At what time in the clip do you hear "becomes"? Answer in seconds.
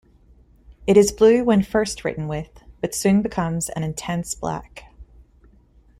3.21-3.69